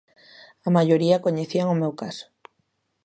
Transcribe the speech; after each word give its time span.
A 0.67 0.69
maioría 0.75 1.23
coñecían 1.25 1.67
o 1.73 1.79
meu 1.81 1.91
caso. 2.01 2.25